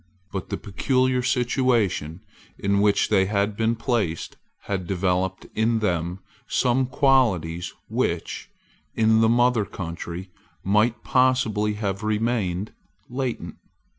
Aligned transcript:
But 0.31 0.49
the 0.49 0.57
peculiar 0.57 1.21
situation 1.21 2.21
in 2.57 2.81
which 2.81 3.09
they 3.09 3.27
had 3.27 3.55
been 3.55 3.75
placed 3.75 4.35
had 4.61 4.87
developed 4.87 5.45
in 5.53 5.77
them 5.77 6.21
some 6.47 6.87
qualities 6.87 7.71
which, 7.87 8.49
in 8.95 9.21
the 9.21 9.29
mother 9.29 9.63
country, 9.63 10.31
might 10.63 11.03
possibly 11.03 11.73
have 11.75 12.01
remained 12.01 12.71
latent. 13.11 13.57